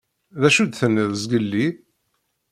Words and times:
D 0.39 0.41
acu 0.47 0.59
i 0.63 0.65
d-tenniḍ 0.65 1.11
zgelli? 1.21 1.67